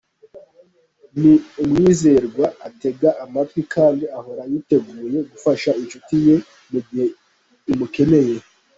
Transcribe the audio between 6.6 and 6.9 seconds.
mu